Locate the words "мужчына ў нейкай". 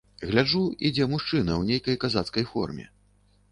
1.11-2.01